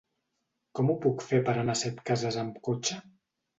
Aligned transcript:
Com 0.79 0.89
ho 0.89 0.95
puc 1.03 1.27
fer 1.27 1.43
per 1.51 1.55
anar 1.65 1.77
a 1.79 1.81
Setcases 1.83 2.41
amb 2.47 2.61
cotxe? 2.71 3.01